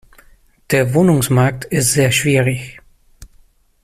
Der 0.71 0.95
Wohnungsmarkt 0.95 1.65
ist 1.65 1.91
sehr 1.93 2.11
schwierig. 2.11 2.81